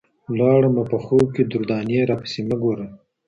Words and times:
ولاړمه، 0.31 0.83
په 0.91 0.97
خوب 1.05 1.25
کي 1.35 1.43
دُردانې 1.51 1.99
راپسي 2.09 2.41
مه 2.47 2.55
ګوره 2.61 2.87